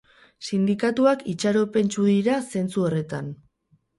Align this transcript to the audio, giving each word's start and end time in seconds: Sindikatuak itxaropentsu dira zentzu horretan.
Sindikatuak 0.45 1.21
itxaropentsu 1.33 2.07
dira 2.09 2.37
zentzu 2.55 2.87
horretan. 2.87 3.29